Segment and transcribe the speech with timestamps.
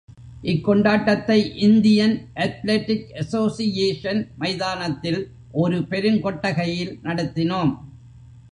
[0.43, 2.15] இக்கொண்டாட்டத்தை Indian
[2.35, 5.21] athletic association மைதானத்தில்
[5.51, 7.73] ஒரு பெருங்கொட்டகையில் நடத்தினோம்.